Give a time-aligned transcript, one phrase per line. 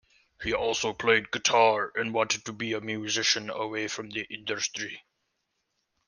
[0.41, 5.05] He also played guitar and wanted to be a musician away from the industry.